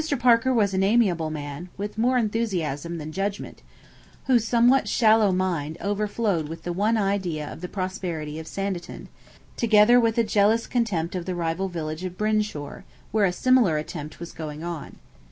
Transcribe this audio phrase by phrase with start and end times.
[0.17, 3.61] Parker was an amiable man, with more enthusiasm than judgment,
[4.25, 9.09] whose somewhat shallow mind overflowed with the one idea of the prosperity of Sanditon,
[9.55, 14.19] together with a jealous contempt of the rival village of Brinshore, where a similar attempt
[14.19, 14.95] was going on.